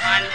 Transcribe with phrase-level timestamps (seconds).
[0.00, 0.31] and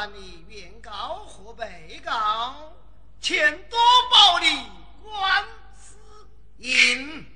[0.00, 2.72] 办理原告和被告
[3.20, 3.78] 钱多
[4.10, 4.46] 宝的
[5.02, 5.44] 官
[5.78, 5.98] 司，
[6.56, 7.26] 赢。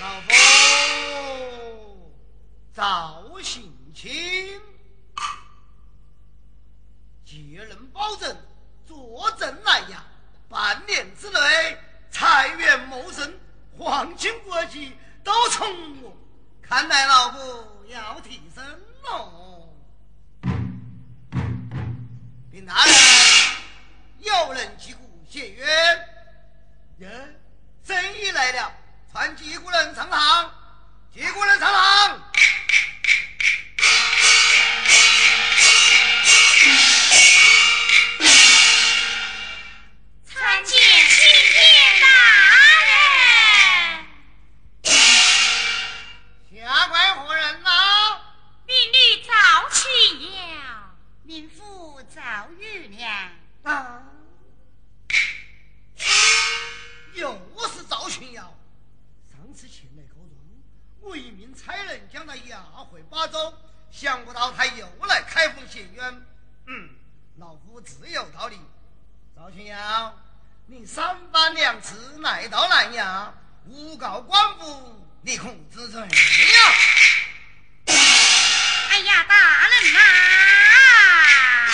[0.00, 2.12] 老夫
[2.74, 4.60] 赵信清，
[7.24, 8.36] 节能保证
[8.84, 10.04] 坐镇南阳，
[10.48, 11.78] 半年之内
[12.10, 13.38] 财源茂盛，
[13.78, 14.92] 黄金国际
[15.22, 16.12] 都从我。
[16.60, 18.64] 看来老夫要提升。
[19.02, 19.68] 喏，
[22.50, 22.74] 平南
[24.20, 25.66] 有人击鼓谢曰
[26.98, 27.40] ：“人
[27.84, 28.72] 生意来了，
[29.10, 30.50] 传击鼓人上堂，
[31.12, 32.22] 击鼓人上堂。”
[63.92, 66.26] 想不到他又来开封谢冤。
[66.66, 66.88] 嗯，
[67.38, 68.58] 老夫自有道理。
[69.36, 70.18] 赵青瑶，
[70.66, 73.34] 你三番两次来到南阳，
[73.68, 76.08] 诬告官府，你恐知罪呀？
[78.90, 81.68] 哎呀，大人呐、啊，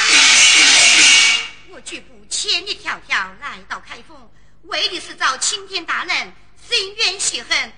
[1.71, 4.29] 我绝不千里迢迢来到开封，
[4.65, 6.33] 为的是找青天大人
[6.69, 7.73] 伸冤雪恨。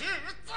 [0.00, 0.49] Chico!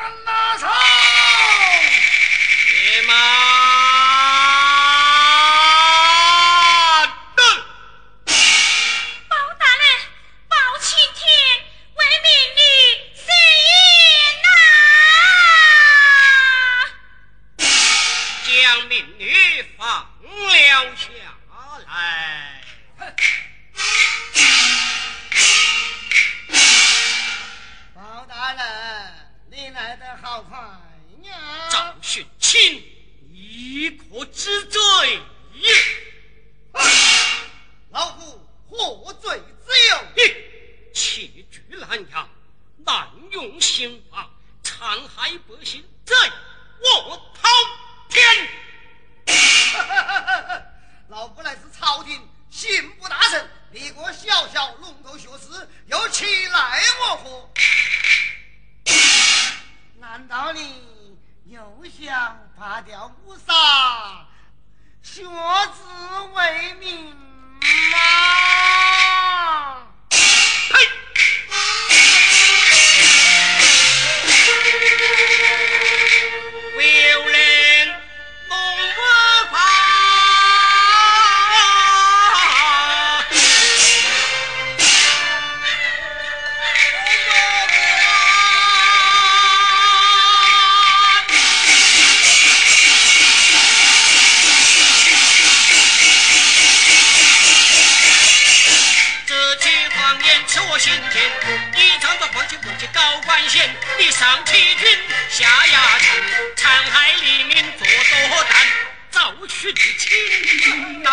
[100.84, 101.32] 今天
[101.78, 104.86] 你仗着皇亲国戚高官显你上欺君
[105.30, 106.22] 下压臣
[106.58, 108.68] 残害黎民做多战
[109.10, 111.10] 遭群欺呐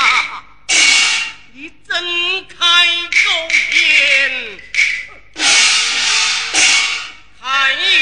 [1.52, 4.58] 你睁开狗眼
[7.40, 7.99] 看一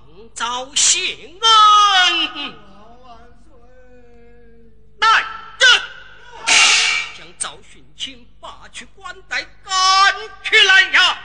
[0.00, 1.38] 上奏谢恩，
[3.02, 3.52] 万岁
[4.98, 5.02] 人，
[7.16, 9.72] 将赵寻清拔去官带，赶
[10.42, 11.18] 出来呀。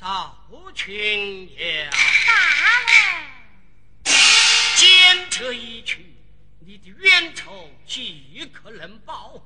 [0.00, 0.34] 赵
[0.74, 1.90] 群呀，
[2.26, 2.32] 大
[4.04, 4.12] 人，
[4.76, 6.16] 检测一去，
[6.60, 9.42] 你的冤仇即刻能报。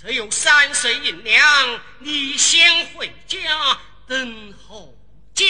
[0.00, 3.36] 只有三岁银两，你先回家
[4.06, 4.96] 等候
[5.34, 5.44] 佳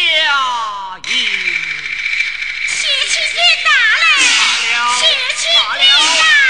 [1.06, 1.12] 音。
[2.66, 4.06] 谢谢谢大嘞，
[4.98, 5.04] 谢
[5.36, 5.48] 谢谢
[6.18, 6.47] 大。